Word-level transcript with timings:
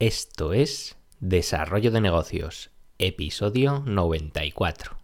Esto 0.00 0.52
es 0.52 0.96
Desarrollo 1.18 1.90
de 1.90 2.00
Negocios, 2.00 2.70
episodio 2.98 3.82
94. 3.84 4.96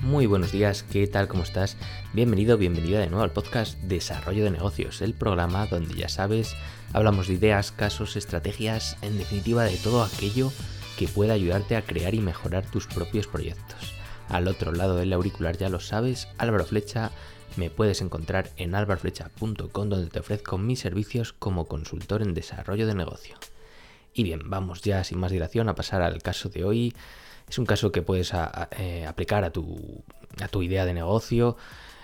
Muy 0.00 0.24
buenos 0.24 0.50
días, 0.50 0.82
¿qué 0.82 1.06
tal? 1.06 1.28
¿Cómo 1.28 1.42
estás? 1.42 1.76
Bienvenido, 2.14 2.56
bienvenida 2.56 2.98
de 2.98 3.08
nuevo 3.08 3.22
al 3.22 3.32
podcast 3.32 3.78
Desarrollo 3.80 4.44
de 4.44 4.52
Negocios, 4.52 5.02
el 5.02 5.12
programa 5.12 5.66
donde 5.66 5.92
ya 5.92 6.08
sabes, 6.08 6.56
hablamos 6.94 7.28
de 7.28 7.34
ideas, 7.34 7.70
casos, 7.70 8.16
estrategias, 8.16 8.96
en 9.02 9.18
definitiva 9.18 9.64
de 9.64 9.76
todo 9.76 10.04
aquello 10.04 10.50
que 10.98 11.06
pueda 11.06 11.34
ayudarte 11.34 11.76
a 11.76 11.82
crear 11.82 12.14
y 12.14 12.20
mejorar 12.20 12.64
tus 12.70 12.86
propios 12.86 13.26
proyectos. 13.26 13.99
Al 14.30 14.46
otro 14.46 14.70
lado 14.70 14.96
del 14.96 15.12
auricular 15.12 15.58
ya 15.58 15.68
lo 15.68 15.80
sabes, 15.80 16.28
Álvaro 16.38 16.64
Flecha, 16.64 17.10
me 17.56 17.68
puedes 17.68 18.00
encontrar 18.00 18.50
en 18.56 18.76
alvarflecha.com 18.76 19.88
donde 19.88 20.08
te 20.08 20.20
ofrezco 20.20 20.56
mis 20.56 20.78
servicios 20.78 21.32
como 21.32 21.66
consultor 21.66 22.22
en 22.22 22.32
desarrollo 22.32 22.86
de 22.86 22.94
negocio. 22.94 23.34
Y 24.14 24.22
bien, 24.22 24.48
vamos 24.48 24.82
ya 24.82 25.02
sin 25.02 25.18
más 25.18 25.32
dilación 25.32 25.68
a 25.68 25.74
pasar 25.74 26.02
al 26.02 26.22
caso 26.22 26.48
de 26.48 26.64
hoy. 26.64 26.94
Es 27.48 27.58
un 27.58 27.66
caso 27.66 27.90
que 27.90 28.02
puedes 28.02 28.32
eh, 28.78 29.04
aplicar 29.04 29.42
a 29.42 29.50
tu, 29.50 30.04
a 30.40 30.46
tu 30.46 30.62
idea 30.62 30.84
de 30.84 30.94
negocio. 30.94 31.56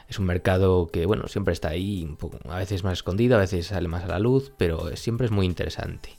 Es 0.09 0.19
un 0.19 0.27
mercado 0.27 0.89
que, 0.89 1.07
bueno, 1.07 1.29
siempre 1.29 1.53
está 1.53 1.69
ahí, 1.69 2.17
a 2.49 2.59
veces 2.59 2.83
más 2.83 2.95
escondido, 2.95 3.37
a 3.37 3.41
veces 3.41 3.69
sale 3.69 3.87
más 3.87 4.03
a 4.03 4.09
la 4.09 4.19
luz, 4.19 4.53
pero 4.57 4.97
siempre 4.97 5.27
es 5.27 5.33
muy 5.33 5.47
interesante. 5.47 6.11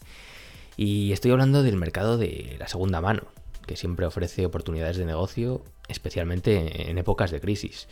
Y 0.78 1.12
estoy 1.12 1.32
hablando 1.32 1.64
del 1.64 1.76
mercado 1.76 2.18
de 2.18 2.56
la 2.60 2.68
segunda 2.70 3.02
mano, 3.02 3.24
que 3.68 3.76
siempre 3.76 4.08
ofrece 4.08 4.46
oportunidades 4.46 4.98
de 4.98 5.06
negocio 5.06 5.64
especialmente 5.88 6.90
en 6.90 6.98
épocas 6.98 7.32
de 7.32 7.40
crisis. 7.40 7.88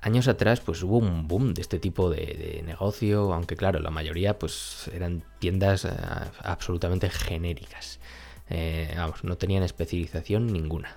Años 0.00 0.28
atrás 0.28 0.60
pues 0.60 0.82
hubo 0.82 0.98
un 0.98 1.26
boom 1.26 1.54
de 1.54 1.62
este 1.62 1.80
tipo 1.80 2.08
de, 2.08 2.62
negocio, 2.64 3.32
aunque 3.32 3.56
claro, 3.56 3.80
la 3.80 3.90
mayoría 3.90 4.38
pues 4.38 4.88
eran 4.94 5.24
tiendas 5.40 5.84
eh, 5.84 5.90
absolutamente 6.40 7.10
genéricas. 7.10 7.98
Eh, 8.48 8.96
no 9.24 9.36
tenían 9.36 9.64
especialización 9.64 10.52
ninguna. 10.52 10.96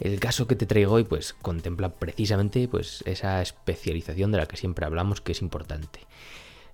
El 0.00 0.20
caso 0.20 0.46
que 0.46 0.56
te 0.56 0.66
traigo 0.66 0.94
hoy 0.94 1.04
pues 1.04 1.34
contempla 1.34 1.94
precisamente 1.94 2.66
pues 2.68 3.02
esa 3.06 3.40
especialización 3.40 4.32
de 4.32 4.38
la 4.38 4.46
que 4.46 4.56
siempre 4.56 4.84
hablamos 4.84 5.20
que 5.20 5.32
es 5.32 5.40
importante. 5.40 6.00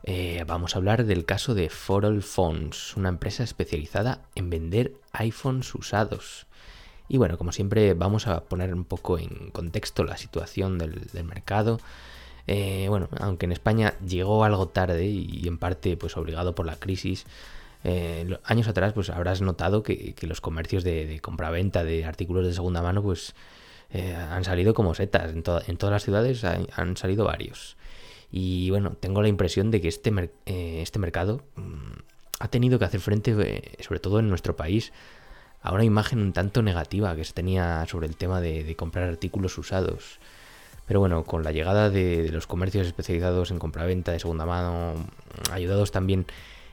Eh, 0.04 0.42
vamos 0.46 0.74
a 0.74 0.78
hablar 0.78 1.04
del 1.04 1.24
caso 1.24 1.54
de 1.54 1.68
Forall 1.68 2.22
Phones, 2.22 2.96
una 2.96 3.08
empresa 3.10 3.44
especializada 3.44 4.22
en 4.34 4.50
vender 4.50 4.94
iPhones 5.12 5.74
usados. 5.74 6.46
Y 7.08 7.18
bueno, 7.18 7.36
como 7.36 7.52
siempre 7.52 7.94
vamos 7.94 8.26
a 8.26 8.44
poner 8.44 8.72
un 8.74 8.84
poco 8.84 9.18
en 9.18 9.50
contexto 9.50 10.04
la 10.04 10.16
situación 10.16 10.78
del, 10.78 11.24
mercado. 11.24 11.78
Eh, 12.46 12.86
bueno, 12.88 13.08
aunque 13.20 13.46
en 13.46 13.52
España 13.52 13.94
llegó 14.06 14.44
algo 14.44 14.68
tarde 14.68 15.06
y 15.06 15.46
en 15.46 15.58
parte 15.58 15.96
pues 15.96 16.16
obligado 16.16 16.54
por 16.54 16.66
la 16.66 16.76
crisis, 16.76 17.26
eh, 17.84 18.38
años 18.44 18.68
atrás 18.68 18.92
pues 18.92 19.10
habrás 19.10 19.42
notado 19.42 19.82
que, 19.82 20.14
los 20.22 20.40
comercios 20.40 20.84
de, 20.84 21.18
compraventa 21.20 21.84
de 21.84 22.04
artículos 22.04 22.46
de 22.46 22.54
segunda 22.54 22.80
mano 22.80 23.02
pues 23.02 23.34
eh, 23.90 24.14
han 24.14 24.44
salido 24.44 24.74
como 24.74 24.94
setas. 24.94 25.32
En, 25.32 25.42
todas 25.42 25.92
las 25.92 26.04
ciudades 26.04 26.44
han, 26.44 26.96
salido 26.96 27.24
varios. 27.24 27.76
Y 28.30 28.70
bueno, 28.70 28.96
tengo 28.98 29.20
la 29.20 29.28
impresión 29.28 29.70
de 29.70 29.80
que 29.80 29.88
este, 29.88 30.30
este 30.46 30.98
mercado 30.98 31.42
mm, 31.56 32.11
ha 32.42 32.48
tenido 32.48 32.80
que 32.80 32.84
hacer 32.84 33.00
frente, 33.00 33.76
sobre 33.80 34.00
todo 34.00 34.18
en 34.18 34.28
nuestro 34.28 34.56
país, 34.56 34.92
a 35.62 35.72
una 35.72 35.84
imagen 35.84 36.18
un 36.18 36.32
tanto 36.32 36.60
negativa 36.60 37.14
que 37.14 37.24
se 37.24 37.32
tenía 37.32 37.86
sobre 37.86 38.08
el 38.08 38.16
tema 38.16 38.40
de, 38.40 38.74
comprar 38.74 39.08
artículos 39.08 39.56
usados. 39.58 40.18
Pero 40.88 40.98
bueno, 40.98 41.22
con 41.22 41.44
la 41.44 41.52
llegada 41.52 41.88
de, 41.88 42.30
los 42.32 42.48
comercios 42.48 42.88
especializados 42.88 43.52
en 43.52 43.60
compraventa 43.60 44.10
de 44.10 44.18
segunda 44.18 44.44
mano, 44.44 44.94
ayudados 45.52 45.92
también 45.92 46.26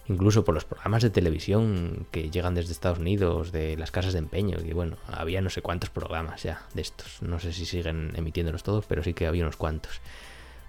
incluso 0.07 0.43
por 0.43 0.55
los 0.55 0.65
programas 0.65 1.03
de 1.03 1.11
televisión 1.11 2.07
que 2.09 2.31
llegan 2.31 2.55
desde 2.55 2.71
Estados 2.71 2.97
Unidos, 2.97 3.51
de 3.51 3.77
las 3.77 3.91
casas 3.91 4.13
de 4.13 4.19
empeño, 4.19 4.57
y 4.65 4.73
bueno, 4.73 4.97
había 5.05 5.39
no 5.39 5.51
sé 5.51 5.61
cuántos 5.61 5.91
programas 5.91 6.41
ya 6.41 6.63
de 6.73 6.81
estos. 6.81 7.21
No 7.21 7.39
sé 7.39 7.53
si 7.53 7.67
siguen 7.67 8.13
emitiéndolos 8.15 8.63
todos, 8.63 8.85
pero 8.87 9.03
sí 9.03 9.13
que 9.13 9.27
había 9.27 9.43
unos 9.43 9.55
cuantos. 9.55 10.01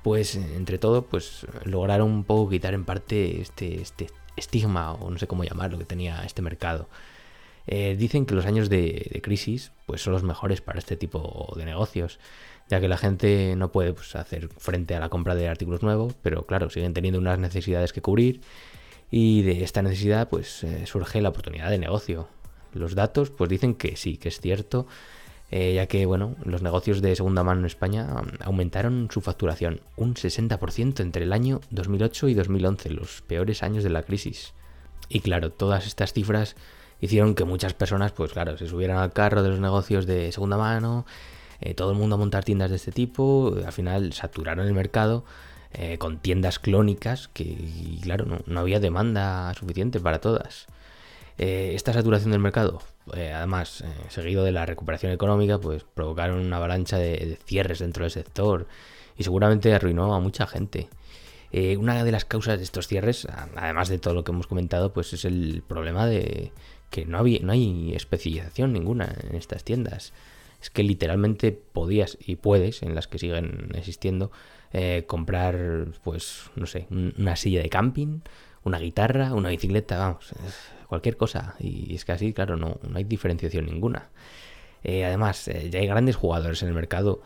Pues 0.03 0.37
entre 0.37 0.77
todo, 0.77 1.07
pues 1.07 1.47
lograron 1.65 2.11
un 2.11 2.25
poco 2.25 2.51
quitar 2.51 2.75
en 2.75 2.85
parte 2.85 3.41
este, 3.41 3.81
este 3.81 4.09
estigma, 4.41 4.93
o 4.93 5.11
no 5.11 5.19
sé 5.19 5.27
cómo 5.27 5.45
llamarlo, 5.45 5.79
que 5.79 5.85
tenía 5.85 6.23
este 6.25 6.43
mercado. 6.43 6.89
Eh, 7.67 7.95
dicen 7.97 8.27
que 8.27 8.35
los 8.35 8.47
años 8.47 8.69
de, 8.69 9.21
crisis 9.23 9.71
pues 9.87 10.03
son 10.03 10.13
los 10.13 10.23
mejores 10.25 10.61
para 10.61 10.79
este 10.79 10.97
tipo 10.97 11.53
de 11.57 11.65
negocios, 11.65 12.19
ya 12.69 12.81
que 12.81 12.89
la 12.89 12.97
gente 12.97 13.55
no 13.57 13.71
puede 13.71 13.93
pues, 13.93 14.17
hacer 14.17 14.49
frente 14.49 14.95
a 14.95 15.01
la 15.01 15.09
compra 15.09 15.35
de 15.35 15.49
artículos 15.49 15.83
nuevos, 15.83 16.15
pero 16.23 16.47
claro, 16.47 16.71
siguen 16.71 16.95
teniendo 16.95 17.21
unas 17.21 17.39
necesidades 17.39 17.93
que 17.93 18.03
cubrir 18.03 18.41
y 19.11 19.43
de 19.43 19.63
esta 19.63 19.83
necesidad 19.83 20.29
pues 20.29 20.65
eh, 20.65 20.87
surge 20.87 21.21
la 21.21 21.29
oportunidad 21.29 21.71
de 21.71 21.79
negocio. 21.79 22.29
Los 22.73 22.95
datos 22.95 23.31
pues 23.31 23.51
dicen 23.51 23.75
que 23.75 23.97
sí, 23.97 24.17
que 24.17 24.29
es 24.29 24.41
cierto, 24.41 24.87
eh, 25.51 25.75
ya 25.75 25.87
que 25.87 26.07
bueno, 26.07 26.37
los 26.45 26.63
negocios 26.63 27.03
de 27.03 27.17
segunda 27.17 27.43
mano 27.43 27.61
en 27.61 27.67
España 27.67 28.07
um, 28.21 28.29
aumentaron 28.41 29.09
su 29.11 29.21
facturación 29.21 29.81
un 29.97 30.15
60% 30.15 31.01
entre 31.01 31.25
el 31.25 31.33
año 31.33 31.61
2008 31.71 32.29
y 32.29 32.35
2011, 32.35 32.91
los 32.91 33.23
peores 33.23 33.63
años 33.63 33.83
de 33.83 33.91
la 33.91 34.03
crisis. 34.03 34.55
Y 35.09 35.21
claro, 35.21 35.51
todas 35.51 35.87
estas 35.87 36.13
cifras 36.13 36.57
hicieron 37.01 37.35
que 37.35 37.45
muchas 37.45 37.75
personas, 37.75 38.13
pues 38.13 38.33
claro, 38.33 38.57
se 38.57 38.67
subieran 38.67 38.99
al 38.99 39.13
carro 39.13 39.43
de 39.43 39.49
los 39.49 39.59
negocios 39.59 40.07
de 40.07 40.31
segunda 40.33 40.57
mano, 40.57 41.05
eh, 41.61 41.75
todo 41.75 41.93
el 41.93 41.99
mundo 41.99 42.15
a 42.15 42.19
montar 42.19 42.45
tiendas 42.45 42.71
de 42.71 42.77
este 42.77 42.93
tipo, 42.93 43.57
al 43.65 43.73
final 43.73 44.13
saturaron 44.13 44.67
el 44.67 44.73
mercado 44.73 45.25
eh, 45.73 45.99
con 45.99 46.19
tiendas 46.19 46.59
clónicas 46.59 47.29
que, 47.29 47.57
claro, 48.03 48.43
no, 48.47 48.61
había 48.61 48.81
demanda 48.81 49.53
suficiente 49.55 50.01
para 50.01 50.21
todas. 50.21 50.67
Eh, 51.43 51.73
esta 51.75 51.95
saturación 51.95 52.33
del 52.33 52.41
mercado, 52.41 52.83
además, 53.15 53.83
seguido 54.11 54.45
de 54.45 54.53
la 54.53 54.67
recuperación 54.67 55.11
económica, 55.11 55.59
pues 55.59 55.85
provocaron 55.85 56.39
una 56.39 56.59
avalancha 56.59 56.99
de, 56.99 57.39
cierres 57.47 57.79
dentro 57.79 58.05
del 58.05 58.11
sector 58.11 58.67
y 59.17 59.25
seguramente 59.25 59.73
arruinó 59.73 60.15
a 60.15 60.21
mucha 60.21 60.47
gente. 60.47 60.89
una 61.79 62.05
de 62.05 62.13
las 62.13 62.27
causas 62.27 62.59
de 62.59 62.65
estos 62.65 62.89
cierres, 62.89 63.27
además 63.57 63.89
de 63.89 63.99
todo 63.99 64.13
lo 64.13 64.23
que 64.23 64.33
hemos 64.33 64.47
comentado, 64.47 64.93
pues 64.93 65.15
es 65.15 65.25
el 65.25 65.63
problema 65.67 66.07
de 66.07 66.53
que 66.91 67.07
no, 67.07 67.17
había, 67.17 67.41
no 67.41 67.53
hay 67.53 67.95
especialización 67.95 68.75
ninguna 68.75 69.15
en 69.23 69.35
estas 69.35 69.65
tiendas. 69.65 70.13
Es 70.61 70.69
que 70.69 70.83
literalmente 70.83 71.53
podías 71.53 72.19
y 72.21 72.37
puedes, 72.37 72.83
en 72.83 72.95
las 72.95 73.07
que 73.09 73.19
siguen 73.19 73.71
existiendo, 73.75 74.31
eh, 74.73 75.05
comprar, 75.07 75.87
pues, 76.05 76.51
no 76.55 76.67
sé, 76.67 76.87
una 76.91 77.37
silla 77.37 77.63
de 77.63 77.71
camping, 77.71 78.21
una 78.63 78.79
guitarra, 78.79 79.33
una 79.33 79.49
bicicleta, 79.49 79.97
vamos, 79.97 80.35
cualquier 80.91 81.17
cosa. 81.17 81.55
Y 81.59 81.95
es 81.95 82.05
que 82.05 82.13
así, 82.13 82.35
claro, 82.35 82.59
no, 82.59 82.79
no 82.87 82.99
hay 82.99 83.05
diferenciación 83.05 83.65
ninguna. 83.65 84.09
Eh, 84.85 85.07
además, 85.07 85.49
eh, 85.49 85.71
ya 85.71 85.81
hay 85.81 85.87
grandes 85.87 86.17
jugadores 86.17 86.63
en 86.63 86.69
el 86.69 86.75
mercado 86.75 87.23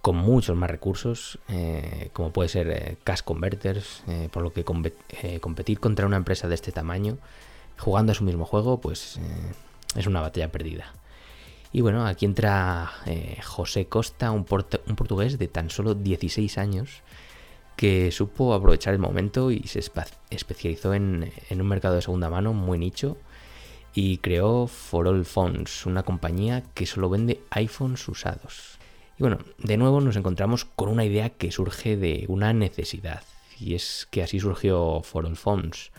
con 0.00 0.16
muchos 0.16 0.56
más 0.56 0.70
recursos, 0.70 1.40
como 2.12 2.30
puede 2.30 2.48
ser 2.48 2.96
Cash 3.02 3.22
Converters, 3.24 4.04
por 4.30 4.44
lo 4.44 4.52
que 4.52 4.62
competir 4.62 5.80
contra 5.80 6.06
una 6.06 6.16
empresa 6.16 6.46
de 6.46 6.54
este 6.54 6.70
tamaño 6.70 7.18
jugando 7.78 8.12
a 8.12 8.14
su 8.14 8.24
mismo 8.24 8.44
juego, 8.44 8.80
pues 8.80 9.16
eh, 9.18 9.52
es 9.96 10.06
una 10.06 10.20
batalla 10.20 10.50
perdida. 10.50 10.92
Y 11.72 11.80
bueno, 11.80 12.06
aquí 12.06 12.24
entra 12.24 12.90
eh, 13.06 13.38
José 13.44 13.86
Costa, 13.86 14.30
un, 14.30 14.46
un, 14.48 14.96
portugués 14.96 15.38
de 15.38 15.48
tan 15.48 15.68
solo 15.68 15.94
16 15.94 16.58
años, 16.58 17.02
que 17.76 18.10
supo 18.10 18.54
aprovechar 18.54 18.94
el 18.94 18.98
momento 18.98 19.50
y 19.50 19.62
se 19.66 19.80
especializó 20.30 20.94
en, 20.94 21.30
un 21.50 21.68
mercado 21.68 21.94
de 21.94 22.02
segunda 22.02 22.30
mano 22.30 22.52
muy 22.52 22.78
nicho 22.78 23.18
y 23.94 24.18
creó 24.18 24.66
For 24.66 25.06
All 25.06 25.24
Phones, 25.24 25.86
una 25.86 26.02
compañía 26.02 26.62
que 26.74 26.86
solo 26.86 27.08
vende 27.08 27.40
iPhones 27.50 28.08
usados. 28.08 28.78
Y 29.18 29.22
bueno, 29.22 29.38
de 29.58 29.76
nuevo 29.76 30.00
nos 30.00 30.16
encontramos 30.16 30.64
con 30.64 30.88
una 30.88 31.04
idea 31.04 31.30
que 31.30 31.52
surge 31.52 31.96
de 31.96 32.26
una 32.28 32.52
necesidad, 32.52 33.22
y 33.58 33.74
es 33.74 34.06
que 34.10 34.22
así 34.22 34.38
surgió 34.38 35.00
For 35.02 35.24
All 35.24 35.36
Phones 35.36 35.92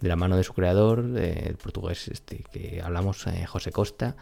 de 0.00 0.08
la 0.08 0.16
mano 0.16 0.36
de 0.36 0.44
su 0.44 0.52
creador, 0.52 1.00
el 1.16 1.56
portugués 1.56 2.08
este 2.08 2.44
que 2.52 2.80
hablamos, 2.82 3.26
eh, 3.26 3.46
José 3.46 3.72
Costa, 3.72 4.16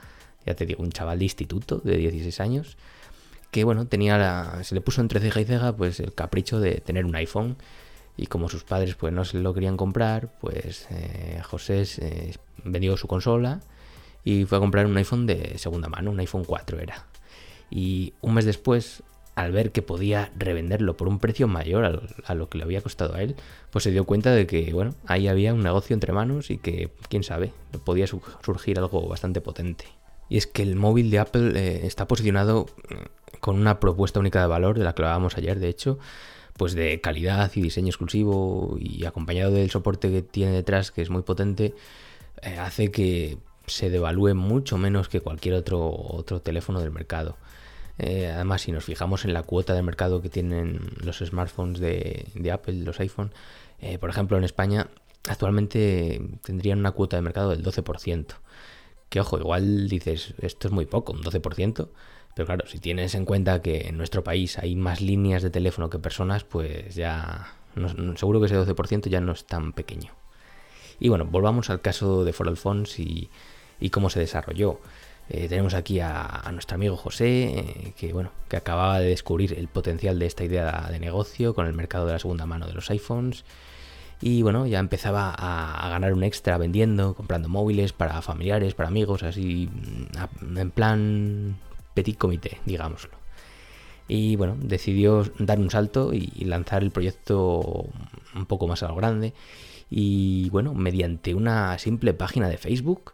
ya 0.44 0.54
te 0.54 0.64
digo, 0.64 0.82
un 0.82 0.92
chaval 0.92 1.18
de 1.18 1.24
instituto 1.24 1.78
de 1.78 1.96
16 1.96 2.40
años, 2.40 2.76
que 3.50 3.64
bueno, 3.64 3.86
tenía 3.86 4.18
la, 4.18 4.64
se 4.64 4.74
le 4.74 4.80
puso 4.80 5.00
entre 5.00 5.20
ceja 5.20 5.40
y 5.40 5.44
ceja 5.44 5.76
pues 5.76 6.00
el 6.00 6.12
capricho 6.12 6.60
de 6.60 6.76
tener 6.80 7.04
un 7.04 7.14
iPhone 7.14 7.56
y 8.16 8.26
como 8.26 8.48
sus 8.48 8.64
padres 8.64 8.94
pues 8.94 9.12
no 9.12 9.24
se 9.24 9.38
lo 9.38 9.54
querían 9.54 9.76
comprar, 9.76 10.30
pues 10.40 10.86
eh, 10.90 11.40
José 11.44 11.84
eh, 11.98 12.34
vendió 12.64 12.96
su 12.96 13.06
consola 13.06 13.60
y 14.24 14.44
fue 14.44 14.58
a 14.58 14.60
comprar 14.60 14.86
un 14.86 14.96
iPhone 14.96 15.26
de 15.26 15.58
segunda 15.58 15.88
mano, 15.88 16.10
un 16.10 16.20
iPhone 16.20 16.44
4 16.44 16.80
era. 16.80 17.06
Y 17.70 18.14
un 18.20 18.34
mes 18.34 18.44
después 18.44 19.02
al 19.36 19.52
ver 19.52 19.70
que 19.70 19.82
podía 19.82 20.32
revenderlo 20.36 20.96
por 20.96 21.08
un 21.08 21.18
precio 21.18 21.46
mayor 21.46 21.84
a 22.24 22.34
lo, 22.34 22.48
que 22.48 22.58
le 22.58 22.64
había 22.64 22.80
costado 22.80 23.14
a 23.14 23.22
él, 23.22 23.36
pues 23.70 23.84
se 23.84 23.90
dio 23.90 24.04
cuenta 24.04 24.32
de 24.32 24.46
que, 24.46 24.72
bueno, 24.72 24.94
ahí 25.06 25.28
había 25.28 25.52
un 25.52 25.62
negocio 25.62 25.92
entre 25.92 26.12
manos 26.12 26.50
y 26.50 26.56
que, 26.56 26.90
quién 27.10 27.22
sabe, 27.22 27.52
podía 27.84 28.06
surgir 28.06 28.78
algo 28.78 29.06
bastante 29.06 29.42
potente. 29.42 29.84
Y 30.30 30.38
es 30.38 30.46
que 30.46 30.62
el 30.62 30.74
móvil 30.74 31.10
de 31.10 31.18
Apple 31.18 31.52
eh, 31.54 31.86
está 31.86 32.08
posicionado 32.08 32.66
con 33.46 33.60
una 33.60 33.78
propuesta 33.78 34.18
única 34.18 34.40
de 34.40 34.48
valor 34.48 34.76
de 34.76 34.82
la 34.82 34.92
que 34.92 35.02
hablábamos 35.02 35.36
ayer, 35.36 35.60
de 35.60 35.68
hecho, 35.68 36.00
pues 36.54 36.74
de 36.74 37.00
calidad 37.00 37.52
y 37.54 37.62
diseño 37.62 37.90
exclusivo 37.90 38.76
y 38.80 39.04
acompañado 39.04 39.52
del 39.52 39.70
soporte 39.70 40.10
que 40.10 40.20
tiene 40.20 40.50
detrás, 40.50 40.90
que 40.90 41.00
es 41.00 41.10
muy 41.10 41.22
potente, 41.22 41.72
eh, 42.42 42.58
hace 42.58 42.90
que 42.90 43.38
se 43.68 43.88
devalúe 43.88 44.34
mucho 44.34 44.78
menos 44.78 45.08
que 45.08 45.20
cualquier 45.20 45.54
otro, 45.54 45.78
otro 45.88 46.40
teléfono 46.40 46.80
del 46.80 46.90
mercado. 46.90 47.36
Eh, 47.98 48.32
además, 48.34 48.62
si 48.62 48.72
nos 48.72 48.82
fijamos 48.82 49.24
en 49.24 49.32
la 49.32 49.44
cuota 49.44 49.74
de 49.74 49.82
mercado 49.82 50.20
que 50.20 50.28
tienen 50.28 50.80
los 51.04 51.18
smartphones 51.18 51.78
de, 51.78 52.50
Apple, 52.52 52.74
los 52.82 52.98
iPhone, 52.98 53.32
eh, 53.78 53.98
por 53.98 54.10
ejemplo, 54.10 54.36
en 54.36 54.42
España 54.42 54.88
actualmente 55.28 56.20
tendrían 56.42 56.80
una 56.80 56.90
cuota 56.90 57.14
de 57.14 57.22
mercado 57.22 57.50
del 57.50 57.62
12%. 57.62 58.26
Que 59.08 59.20
ojo, 59.20 59.38
igual 59.38 59.88
dices, 59.88 60.34
esto 60.40 60.68
es 60.68 60.72
muy 60.72 60.86
poco, 60.86 61.12
un 61.12 61.22
12%, 61.22 61.88
pero 62.34 62.46
claro, 62.46 62.66
si 62.66 62.78
tienes 62.78 63.14
en 63.14 63.24
cuenta 63.24 63.62
que 63.62 63.88
en 63.88 63.96
nuestro 63.96 64.24
país 64.24 64.58
hay 64.58 64.76
más 64.76 65.00
líneas 65.00 65.42
de 65.42 65.50
teléfono 65.50 65.90
que 65.90 65.98
personas, 65.98 66.44
pues 66.44 66.94
ya 66.94 67.56
seguro 68.16 68.40
que 68.40 68.46
ese 68.46 68.58
12% 68.58 69.08
ya 69.08 69.20
no 69.20 69.32
es 69.32 69.46
tan 69.46 69.72
pequeño. 69.72 70.12
Y 70.98 71.08
bueno, 71.08 71.26
volvamos 71.26 71.70
al 71.70 71.80
caso 71.80 72.24
de 72.24 72.32
For 72.32 72.54
Phones 72.56 72.98
y, 72.98 73.30
y 73.80 73.90
cómo 73.90 74.10
se 74.10 74.20
desarrolló. 74.20 74.80
Eh, 75.28 75.48
tenemos 75.48 75.74
aquí 75.74 75.98
a, 76.00 76.48
nuestro 76.52 76.76
amigo 76.76 76.96
José, 76.96 77.44
eh, 77.44 77.92
que 77.96 78.12
bueno, 78.12 78.30
que 78.48 78.56
acababa 78.56 79.00
de 79.00 79.08
descubrir 79.08 79.58
el 79.58 79.68
potencial 79.68 80.18
de 80.18 80.26
esta 80.26 80.44
idea 80.44 80.88
de 80.90 81.00
negocio 81.00 81.54
con 81.54 81.66
el 81.66 81.72
mercado 81.72 82.06
de 82.06 82.12
la 82.12 82.18
segunda 82.18 82.46
mano 82.46 82.66
de 82.66 82.74
los 82.74 82.90
iPhones. 82.90 83.44
Y 84.20 84.42
bueno, 84.42 84.66
ya 84.66 84.78
empezaba 84.78 85.34
a, 85.36 85.88
ganar 85.90 86.14
un 86.14 86.24
extra 86.24 86.56
vendiendo, 86.56 87.14
comprando 87.14 87.48
móviles 87.48 87.92
para 87.92 88.22
familiares, 88.22 88.74
para 88.74 88.88
amigos, 88.88 89.22
así 89.22 89.68
mm, 90.40 90.58
en 90.58 90.70
plan 90.70 91.56
petit 91.94 92.16
comité, 92.16 92.58
digámoslo. 92.64 93.16
Y 94.08 94.36
bueno, 94.36 94.56
decidió 94.60 95.24
dar 95.38 95.58
un 95.58 95.70
salto 95.70 96.12
y, 96.14 96.44
lanzar 96.44 96.82
el 96.82 96.92
proyecto 96.92 97.86
un 98.34 98.46
poco 98.46 98.66
más 98.68 98.82
a 98.82 98.88
lo 98.88 98.96
grande. 98.96 99.34
Y 99.90 100.48
bueno, 100.50 100.74
mediante 100.74 101.34
una 101.34 101.78
simple 101.78 102.14
página 102.14 102.48
de 102.48 102.56
Facebook, 102.56 103.12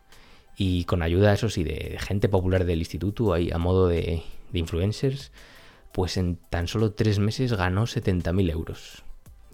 y 0.57 0.85
con 0.85 1.03
ayuda, 1.03 1.33
eso 1.33 1.49
sí, 1.49 1.65
de 1.65 1.99
gente 1.99 2.29
popular 2.29 2.65
del 2.65 2.81
instituto, 2.81 3.33
ahí 3.33 3.51
a 3.51 3.59
modo 3.59 3.89
de, 3.89 4.23
influencers, 4.53 5.33
pues 5.93 6.17
en 6.17 6.37
tan 6.51 6.69
solo 6.69 6.93
tres 6.93 7.19
meses 7.19 7.53
ganó 7.55 7.85
70.000 7.87 8.51
euros. 8.51 9.03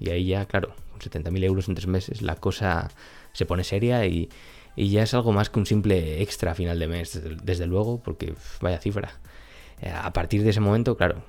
Y 0.00 0.10
ahí 0.10 0.26
ya, 0.26 0.46
claro, 0.46 0.74
con 0.92 1.00
70.000 1.00 1.44
euros 1.44 1.68
en 1.68 1.74
tres 1.74 1.86
meses 1.86 2.22
la 2.22 2.36
cosa 2.36 2.90
se 3.32 3.46
pone 3.46 3.64
seria 3.64 4.06
y, 4.06 4.28
ya 4.76 5.02
es 5.02 5.12
algo 5.12 5.32
más 5.32 5.50
que 5.50 5.58
un 5.58 5.66
simple 5.66 6.22
extra 6.22 6.52
a 6.52 6.54
final 6.54 6.78
de 6.78 6.86
mes, 6.86 7.20
desde, 7.42 7.66
luego, 7.66 8.00
porque 8.00 8.34
vaya 8.60 8.78
cifra. 8.78 9.12
Eh, 9.82 9.90
a 9.90 10.12
partir 10.12 10.44
de 10.44 10.50
ese 10.50 10.60
momento, 10.60 10.96
claro, 10.96 11.24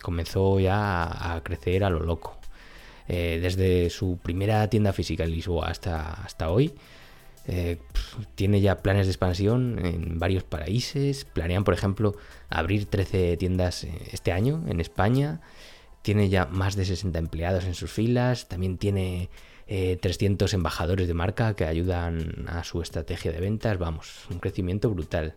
comenzó 0.00 0.60
ya 0.60 1.34
a, 1.34 1.42
crecer 1.42 1.82
a 1.82 1.90
lo 1.90 2.00
loco. 2.00 2.38
Eh, 3.08 3.40
desde 3.42 3.90
su 3.90 4.18
primera 4.22 4.68
tienda 4.70 4.92
física 4.92 5.24
en 5.24 5.32
Lisboa 5.32 5.66
hasta, 5.66 6.12
hasta 6.12 6.50
hoy, 6.50 6.72
eh, 7.46 7.78
tiene 8.36 8.60
ya 8.60 8.78
planes 8.78 9.06
de 9.06 9.10
expansión 9.10 9.84
en 9.84 10.18
varios 10.18 10.44
países. 10.44 11.24
Planean, 11.24 11.64
por 11.64 11.74
ejemplo, 11.74 12.14
abrir 12.50 12.86
13 12.86 13.36
tiendas 13.36 13.84
eh, 13.84 13.92
este 14.12 14.32
año 14.32 14.62
en 14.68 14.80
España. 14.80 15.40
Tiene 16.02 16.28
ya 16.28 16.46
más 16.46 16.76
de 16.76 16.84
60 16.84 17.18
empleados 17.18 17.64
en 17.64 17.74
sus 17.74 17.90
filas. 17.90 18.48
También 18.48 18.76
tiene 18.78 19.30
300 19.66 20.52
eh, 20.52 20.56
embajadores 20.56 21.08
de 21.08 21.14
marca 21.14 21.54
que 21.54 21.64
ayudan 21.64 22.46
a 22.48 22.64
su 22.64 22.82
estrategia 22.82 23.32
de 23.32 23.40
ventas. 23.40 23.78
Vamos, 23.78 24.26
un 24.30 24.38
crecimiento 24.38 24.90
brutal. 24.90 25.34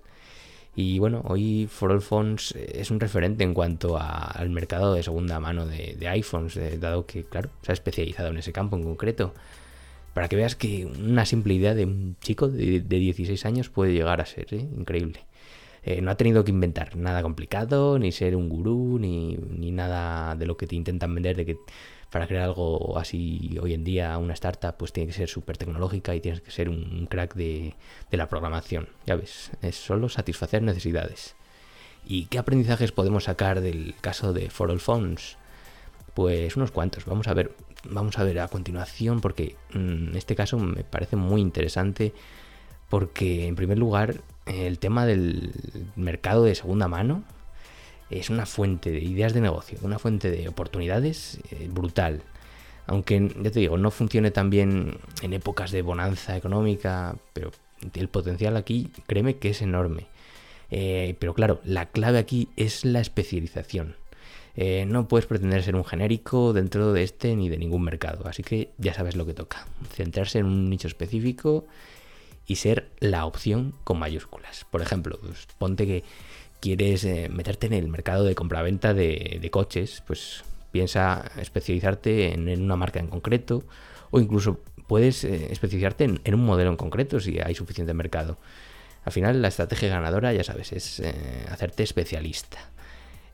Y 0.76 1.00
bueno, 1.00 1.22
hoy 1.26 1.70
For 1.72 1.92
All 1.92 2.02
Phones 2.02 2.54
es 2.54 2.92
un 2.92 3.00
referente 3.00 3.46
en 3.46 3.54
cuanto 3.54 3.98
al 3.98 4.50
mercado 4.50 4.94
de 4.94 5.04
segunda 5.04 5.40
mano 5.40 5.66
de, 5.66 5.96
de 5.98 6.08
iPhones, 6.10 6.60
dado 6.82 7.06
que, 7.06 7.24
claro, 7.24 7.50
se 7.62 7.72
ha 7.72 7.74
especializado 7.74 8.30
en 8.30 8.38
ese 8.38 8.52
campo 8.52 8.76
en 8.76 8.84
concreto 8.84 9.34
para 10.16 10.30
que 10.30 10.38
veas 10.38 10.56
que 10.56 10.86
una 10.86 11.26
simple 11.26 11.54
idea 11.54 11.76
de 11.76 11.84
un 11.84 12.16
chico 12.22 12.48
de, 12.48 12.80
16 12.80 13.46
años 13.46 13.68
puede 13.68 13.92
llegar 13.92 14.22
a 14.22 14.26
ser 14.26 14.48
¿eh? 14.54 14.66
increíble. 14.78 15.26
Eh, 15.86 16.02
no 16.02 16.10
ha 16.10 16.16
tenido 16.16 16.44
que 16.44 16.52
inventar 16.52 16.96
nada 16.96 17.22
complicado, 17.22 18.00
ni 18.00 18.12
ser 18.12 18.36
un 18.36 18.50
gurú, 18.50 18.98
ni, 19.00 19.38
nada 19.72 20.36
de 20.36 20.48
lo 20.48 20.58
que 20.58 20.66
te 20.66 20.76
intentan 20.76 21.14
vender 21.14 21.38
de 21.38 21.46
que 21.46 21.58
para 22.10 22.26
crear 22.26 22.44
algo 22.44 22.98
así 22.98 23.56
hoy 23.62 23.74
en 23.74 23.84
día, 23.84 24.18
una 24.18 24.34
startup, 24.34 24.76
pues 24.78 24.92
tiene 24.92 25.08
que 25.08 25.14
ser 25.14 25.30
súper 25.30 25.58
tecnológica 25.58 26.16
y 26.16 26.22
tienes 26.22 26.42
que 26.42 26.50
ser 26.50 26.70
un 26.70 27.06
crack 27.08 27.36
de, 27.36 27.76
de 28.10 28.18
la 28.18 28.28
programación. 28.28 28.88
Ya 29.06 29.16
ves, 29.16 29.52
es 29.62 29.76
solo 29.76 30.10
satisfacer 30.10 30.64
necesidades. 30.64 31.36
¿Y 32.04 32.26
qué 32.26 32.40
aprendizajes 32.40 32.92
podemos 32.92 33.26
sacar 33.26 33.62
del 33.62 33.94
caso 34.02 34.34
de 34.34 34.50
For 34.50 34.72
All 34.72 34.80
Phones? 34.80 35.38
Pues 36.16 36.56
unos 36.56 36.72
cuantos. 36.72 37.06
Vamos 37.06 37.28
a 37.28 37.34
ver 37.34 37.52
vamos 37.90 38.18
a 38.18 38.24
ver 38.24 38.40
a 38.40 38.48
continuación 38.48 39.22
porque 39.22 39.56
en 39.74 40.12
mm, 40.12 40.16
este 40.16 40.36
caso 40.36 40.58
me 40.58 40.84
parece 40.84 41.16
muy 41.16 41.42
interesante 41.42 42.14
porque 42.96 43.46
en 43.46 43.58
primer 43.58 43.78
lugar 43.78 44.22
el 44.46 44.80
tema 44.80 45.06
del 45.06 45.52
mercado 45.98 46.46
de 46.46 46.56
segunda 46.56 46.88
mano 46.88 47.26
es 48.10 48.30
una 48.30 48.46
fuente 48.46 48.90
de 48.90 49.00
ideas 49.00 49.34
de 49.34 49.42
negocio, 49.42 49.78
una 49.82 50.00
fuente 50.00 50.32
de 50.32 50.48
oportunidades 50.48 51.42
eh, 51.52 51.68
brutal. 51.70 52.22
Aunque 52.88 53.34
ya 53.44 53.52
te 53.52 53.60
digo, 53.60 53.78
no 53.78 53.92
funcione 53.92 54.32
tan 54.32 54.50
bien 54.50 54.98
en 55.22 55.34
épocas 55.34 55.72
de 55.72 55.82
bonanza 55.82 56.38
económica, 56.38 57.18
pero 57.34 57.52
el 57.96 58.08
potencial 58.08 58.56
aquí, 58.56 58.90
créeme 59.08 59.40
que 59.40 59.50
es 59.50 59.62
enorme. 59.62 60.08
Eh, 60.72 61.18
pero 61.20 61.34
claro, 61.34 61.60
la 61.66 61.88
clave 61.88 62.18
aquí 62.18 62.48
es 62.56 62.86
la 62.86 63.02
especialización. 63.02 63.98
Eh, 64.56 64.86
no 64.88 65.10
puedes 65.10 65.26
pretender 65.26 65.64
ser 65.64 65.76
un 65.76 65.84
genérico 65.84 66.54
dentro 66.54 66.94
de 66.94 67.04
este 67.04 67.36
ni 67.36 67.50
de 67.50 67.58
ningún 67.58 67.84
mercado. 67.84 68.26
Así 68.26 68.42
que 68.42 68.70
ya 68.78 68.94
sabes 68.94 69.18
lo 69.18 69.26
que 69.26 69.34
toca. 69.34 69.68
Centrarse 69.92 70.40
en 70.40 70.46
un 70.46 70.70
nicho 70.70 70.88
específico 70.88 71.66
y 72.48 72.56
ser 72.56 72.92
la 73.00 73.26
opción 73.26 73.76
con 73.84 74.00
mayúsculas. 74.00 74.66
Por 74.70 74.82
ejemplo, 74.82 75.20
pues, 75.22 75.48
ponte 75.58 75.86
que 75.86 76.04
quieres 76.60 77.04
eh, 77.04 77.30
meterte 77.30 77.68
en 77.68 77.74
el 77.74 77.88
mercado 77.88 78.24
de 78.24 78.36
compraventa 78.36 78.94
de, 78.94 79.40
de 79.42 79.50
coches, 79.52 80.04
pues 80.06 80.44
piensa 80.72 81.32
especializarte 81.38 82.34
en, 82.34 82.62
una 82.62 82.76
marca 82.76 83.00
en 83.00 83.08
concreto 83.08 83.64
o 84.12 84.20
incluso 84.20 84.60
puedes 84.88 85.24
eh, 85.24 85.52
especializarte 85.52 86.20
en, 86.24 86.34
un 86.34 86.46
modelo 86.46 86.70
en 86.70 86.78
concreto 86.78 87.20
si 87.20 87.40
hay 87.40 87.56
suficiente 87.56 87.94
mercado. 87.94 88.38
Al 89.04 89.12
final 89.12 89.42
la 89.42 89.50
estrategia 89.50 89.90
ganadora, 89.90 90.34
ya 90.34 90.44
sabes, 90.44 90.74
es 90.74 91.02
hacerte 91.50 91.84
especialista. 91.84 92.72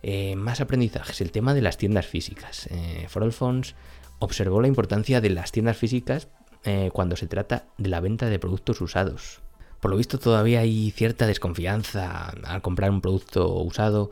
Eh, 0.03 0.35
más 0.35 0.61
aprendizajes, 0.61 1.21
el 1.21 1.31
tema 1.31 1.53
de 1.53 1.61
las 1.61 1.77
tiendas 1.77 2.07
físicas. 2.07 2.67
Eh, 2.71 3.07
Phones 3.07 3.75
observó 4.17 4.59
la 4.59 4.67
importancia 4.67 5.21
de 5.21 5.29
las 5.29 5.51
tiendas 5.51 5.77
físicas 5.77 6.27
eh, 6.63 6.89
cuando 6.93 7.15
se 7.15 7.27
trata 7.27 7.65
de 7.77 7.89
la 7.89 7.99
venta 7.99 8.27
de 8.27 8.39
productos 8.39 8.81
usados. 8.81 9.41
Por 9.79 9.91
lo 9.91 9.97
visto 9.97 10.19
todavía 10.19 10.59
hay 10.59 10.91
cierta 10.91 11.25
desconfianza 11.25 12.33
al 12.43 12.61
comprar 12.61 12.91
un 12.91 13.01
producto 13.01 13.53
usado 13.59 14.11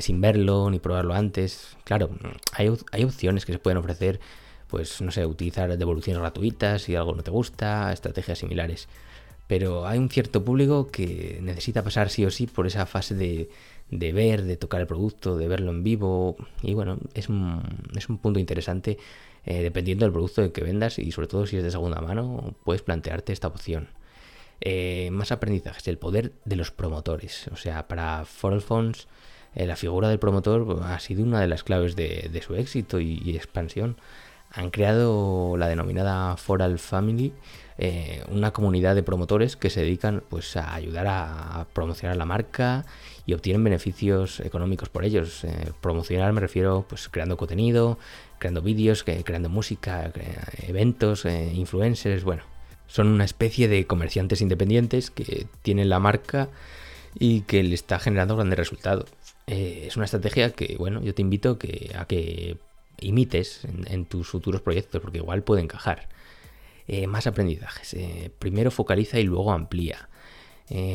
sin 0.00 0.22
verlo 0.22 0.70
ni 0.70 0.78
probarlo 0.78 1.12
antes. 1.12 1.76
Claro, 1.84 2.08
hay, 2.52 2.68
opciones 3.04 3.44
que 3.44 3.52
se 3.52 3.58
pueden 3.58 3.76
ofrecer, 3.76 4.20
pues 4.68 5.02
no 5.02 5.10
sé, 5.10 5.26
utilizar 5.26 5.76
devoluciones 5.76 6.18
gratuitas 6.18 6.80
si 6.80 6.96
algo 6.96 7.14
no 7.14 7.22
te 7.22 7.30
gusta, 7.30 7.92
estrategias 7.92 8.38
similares. 8.38 8.88
Pero 9.46 9.86
hay 9.86 9.98
un 9.98 10.08
cierto 10.08 10.44
público 10.44 10.88
que 10.88 11.40
necesita 11.42 11.84
pasar 11.84 12.08
sí 12.10 12.24
o 12.24 12.30
sí 12.30 12.46
por 12.46 12.66
esa 12.66 12.86
fase 12.86 13.14
de, 13.14 13.48
ver, 14.12 14.44
de 14.44 14.56
tocar 14.56 14.80
el 14.80 14.86
producto, 14.86 15.36
de 15.36 15.46
verlo 15.46 15.70
en 15.70 15.84
vivo. 15.84 16.36
Y 16.62 16.74
bueno, 16.74 16.98
es 17.14 17.28
un 17.28 18.18
punto 18.20 18.40
interesante 18.40 18.98
eh, 19.46 19.62
dependiendo 19.62 20.04
del 20.04 20.12
producto 20.12 20.52
que 20.52 20.62
vendas 20.62 20.98
y 20.98 21.12
sobre 21.12 21.28
todo 21.28 21.46
si 21.46 21.56
es 21.56 21.62
de 21.62 21.70
segunda 21.70 22.00
mano, 22.00 22.54
puedes 22.64 22.82
plantearte 22.82 23.32
esta 23.32 23.46
opción. 23.46 23.88
Eh, 24.60 25.10
más 25.12 25.32
aprendizajes, 25.32 25.86
el 25.86 25.98
poder 25.98 26.32
de 26.44 26.56
los 26.56 26.72
promotores. 26.72 27.48
O 27.52 27.56
sea, 27.56 27.86
para 27.86 28.24
For 28.24 28.60
Phones, 28.60 29.06
eh, 29.54 29.66
la 29.66 29.76
figura 29.76 30.08
del 30.08 30.18
promotor 30.18 30.82
ha 30.82 30.98
sido 30.98 31.22
una 31.22 31.40
de 31.40 31.46
las 31.46 31.62
claves 31.62 31.94
de, 31.94 32.42
su 32.44 32.56
éxito 32.56 32.98
y, 33.00 33.36
expansión. 33.36 33.96
Han 34.52 34.70
creado 34.70 35.56
la 35.56 35.68
denominada 35.68 36.36
Foral 36.36 36.78
Family, 36.78 37.32
una 38.28 38.52
comunidad 38.52 38.94
de 38.94 39.02
promotores 39.02 39.56
que 39.56 39.68
se 39.68 39.80
dedican 39.80 40.22
pues, 40.30 40.56
a 40.56 40.74
ayudar 40.74 41.06
a 41.08 41.66
promocionar 41.74 42.16
la 42.16 42.24
marca 42.24 42.86
y 43.26 43.34
obtienen 43.34 43.64
beneficios 43.64 44.40
económicos 44.40 44.88
por 44.88 45.04
ellos. 45.04 45.44
Eh, 45.44 45.72
promocionar 45.80 46.32
me 46.32 46.40
refiero 46.40 46.86
pues 46.88 47.08
creando 47.08 47.36
contenido, 47.36 47.98
creando 48.38 48.62
vídeos, 48.62 49.02
creando 49.02 49.48
música, 49.48 50.12
eventos, 50.66 51.24
eh, 51.24 51.52
influencers, 51.52 52.24
bueno. 52.24 52.44
Son 52.86 53.08
una 53.08 53.24
especie 53.24 53.66
de 53.66 53.84
comerciantes 53.84 54.40
independientes 54.40 55.10
que 55.10 55.48
tienen 55.62 55.88
la 55.88 55.98
marca 55.98 56.48
y 57.18 57.40
que 57.40 57.64
le 57.64 57.74
está 57.74 57.98
generando 57.98 58.36
grandes 58.36 58.56
resultados. 58.56 59.10
Eh, 59.48 59.84
es 59.88 59.96
una 59.96 60.04
estrategia 60.04 60.52
que, 60.52 60.76
bueno, 60.78 61.02
yo 61.02 61.12
te 61.12 61.22
invito 61.22 61.58
que, 61.58 61.90
a 61.98 62.04
que 62.04 62.58
imites 63.00 63.62
en, 63.64 64.04
tus 64.06 64.28
futuros 64.28 64.62
proyectos 64.62 65.00
porque 65.00 65.18
igual 65.18 65.42
puede 65.42 65.62
encajar. 65.62 66.08
más 67.08 67.26
aprendizajes. 67.26 67.96
primero 68.38 68.70
focaliza 68.70 69.18
y 69.18 69.24
luego 69.24 69.52
amplía. 69.52 70.08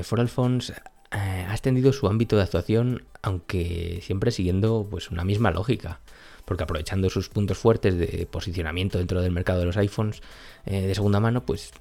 For 0.04 0.20
Alphonse 0.20 0.74
eh, 1.14 1.46
ha 1.48 1.52
extendido 1.52 1.92
su 1.92 2.08
ámbito 2.08 2.38
de 2.38 2.44
actuación 2.44 3.04
aunque 3.22 4.00
siempre 4.02 4.32
siguiendo 4.32 4.88
pues 4.90 5.12
una 5.12 5.26
misma 5.26 5.52
lógica, 5.52 6.00
porque 6.46 6.64
aprovechando 6.64 7.10
sus 7.10 7.30
puntos 7.30 7.58
fuertes 7.58 7.98
de 7.98 8.28
posicionamiento 8.32 8.98
dentro 8.98 9.22
del 9.22 9.32
mercado 9.32 9.60
de 9.60 9.66
los 9.66 9.78
iPhones 9.78 10.22
eh, 10.66 10.82
de 10.82 10.96
segunda 10.96 11.20
mano, 11.20 11.46
pues 11.46 11.72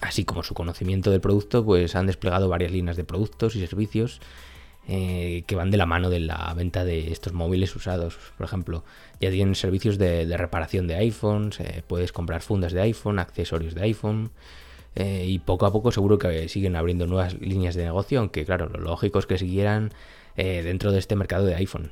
así 0.00 0.24
como 0.24 0.42
su 0.42 0.52
conocimiento 0.52 1.10
del 1.10 1.20
producto, 1.20 1.64
pues 1.64 1.94
han 1.94 2.06
desplegado 2.06 2.48
varias 2.48 2.72
líneas 2.72 2.96
de 2.96 3.04
productos 3.04 3.56
y 3.56 3.66
servicios 3.66 4.20
eh, 4.88 5.44
que 5.46 5.54
van 5.54 5.70
de 5.70 5.76
la 5.76 5.86
mano 5.86 6.10
de 6.10 6.18
la 6.18 6.52
venta 6.54 6.84
de 6.84 7.12
estos 7.12 7.32
móviles 7.32 7.74
usados. 7.76 8.18
Por 8.36 8.44
ejemplo, 8.44 8.84
ya 9.20 9.30
tienen 9.30 9.54
servicios 9.54 9.96
de, 9.96 10.36
reparación 10.36 10.88
de 10.88 10.96
iPhones, 10.96 11.60
eh, 11.60 11.84
puedes 11.86 12.12
comprar 12.12 12.42
fundas 12.42 12.72
de 12.72 12.80
iPhone, 12.80 13.18
accesorios 13.18 13.74
de 13.74 13.82
iPhone. 13.82 14.30
Eh, 14.94 15.24
y 15.26 15.38
poco 15.38 15.64
a 15.64 15.72
poco 15.72 15.90
seguro 15.90 16.18
que 16.18 16.48
siguen 16.48 16.76
abriendo 16.76 17.06
nuevas 17.06 17.40
líneas 17.40 17.74
de 17.74 17.84
negocio, 17.84 18.20
aunque 18.20 18.44
claro, 18.44 18.68
lo 18.68 18.80
lógico 18.80 19.18
es 19.18 19.26
que 19.26 19.38
siguieran 19.38 19.92
dentro 20.34 20.92
de 20.92 20.98
este 20.98 21.14
mercado 21.14 21.44
de 21.46 21.54
iPhone. 21.54 21.90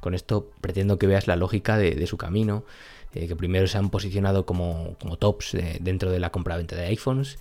Con 0.00 0.14
esto 0.14 0.50
pretendo 0.60 0.98
que 0.98 1.06
veas 1.06 1.26
la 1.26 1.36
lógica 1.36 1.76
de, 1.76 2.06
su 2.06 2.16
camino, 2.16 2.64
que 3.12 3.34
primero 3.36 3.66
se 3.66 3.78
han 3.78 3.90
posicionado 3.90 4.46
como, 4.46 4.96
como 5.00 5.16
tops 5.16 5.56
dentro 5.80 6.10
de 6.10 6.20
la 6.20 6.30
compra-venta 6.30 6.76
de 6.76 6.86
iPhones 6.86 7.38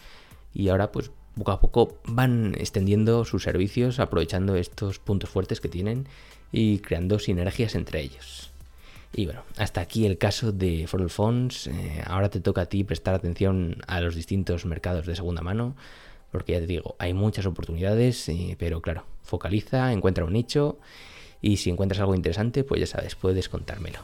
y 0.53 0.69
ahora 0.69 0.91
pues 0.91 1.11
poco 1.39 1.51
a 1.51 1.59
poco 1.59 1.97
van 2.05 2.53
extendiendo 2.57 3.25
sus 3.25 3.43
servicios 3.43 3.99
aprovechando 3.99 4.55
estos 4.55 4.99
puntos 4.99 5.29
fuertes 5.29 5.59
que 5.61 5.69
tienen 5.69 6.07
y 6.51 6.79
creando 6.79 7.17
sinergias 7.19 7.75
entre 7.75 8.01
ellos. 8.01 8.51
Y 9.13 9.25
bueno, 9.25 9.41
hasta 9.57 9.81
aquí 9.81 10.05
el 10.05 10.17
caso 10.17 10.51
de 10.51 10.85
For 10.87 11.09
Phones. 11.09 11.67
Eh, 11.67 12.03
ahora 12.05 12.29
te 12.29 12.39
toca 12.39 12.61
a 12.61 12.65
ti 12.67 12.83
prestar 12.83 13.15
atención 13.15 13.77
a 13.87 14.01
los 14.01 14.15
distintos 14.15 14.65
mercados 14.65 15.05
de 15.05 15.15
segunda 15.15 15.41
mano, 15.41 15.75
porque 16.31 16.53
ya 16.53 16.59
te 16.59 16.67
digo, 16.67 16.95
hay 16.99 17.13
muchas 17.13 17.45
oportunidades, 17.45 18.29
eh, 18.29 18.55
pero 18.59 18.81
claro, 18.81 19.05
focaliza, 19.23 19.91
encuentra 19.93 20.25
un 20.25 20.33
nicho 20.33 20.77
y 21.41 21.57
si 21.57 21.69
encuentras 21.69 21.99
algo 21.99 22.13
interesante, 22.13 22.63
pues 22.63 22.81
ya 22.81 22.87
sabes, 22.87 23.15
puedes 23.15 23.49
contármelo. 23.49 23.99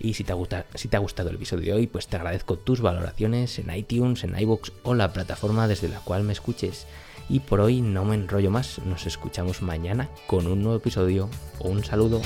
Y 0.00 0.14
si 0.14 0.24
te, 0.24 0.32
ha 0.32 0.66
si 0.74 0.88
te 0.88 0.96
ha 0.96 1.00
gustado 1.00 1.28
el 1.28 1.36
episodio 1.36 1.66
de 1.66 1.80
hoy, 1.80 1.86
pues 1.86 2.08
te 2.08 2.16
agradezco 2.16 2.56
tus 2.56 2.80
valoraciones 2.80 3.58
en 3.58 3.74
iTunes, 3.74 4.24
en 4.24 4.38
iBox 4.38 4.72
o 4.82 4.94
la 4.94 5.12
plataforma 5.12 5.68
desde 5.68 5.88
la 5.88 6.00
cual 6.00 6.24
me 6.24 6.32
escuches. 6.32 6.86
Y 7.28 7.40
por 7.40 7.60
hoy 7.60 7.80
no 7.82 8.04
me 8.04 8.16
enrollo 8.16 8.50
más, 8.50 8.80
nos 8.80 9.06
escuchamos 9.06 9.62
mañana 9.62 10.08
con 10.26 10.46
un 10.46 10.62
nuevo 10.62 10.78
episodio. 10.78 11.28
Un 11.60 11.84
saludo. 11.84 12.22